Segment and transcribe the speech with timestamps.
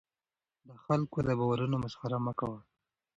[0.67, 2.59] د خلکو د باورونو مسخره مه کوه.